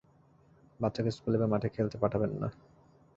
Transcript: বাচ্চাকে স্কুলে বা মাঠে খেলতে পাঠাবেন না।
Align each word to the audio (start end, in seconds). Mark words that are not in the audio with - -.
বাচ্চাকে 0.79 1.11
স্কুলে 1.11 1.37
বা 1.37 1.47
মাঠে 1.47 1.67
খেলতে 1.69 1.97
পাঠাবেন 1.97 2.31
না। 2.41 2.47